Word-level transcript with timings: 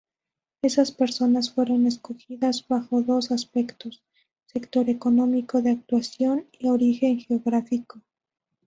Esas 0.63 0.91
personas 0.91 1.51
fueron 1.53 1.85
escogidas 1.85 2.67
bajo 2.67 3.03
dos 3.03 3.29
aspectos: 3.31 4.01
sector 4.47 4.89
económico 4.89 5.61
de 5.61 5.69
actuación 5.69 6.47
y 6.57 6.69
origen 6.69 7.19
geográfico. 7.19 8.01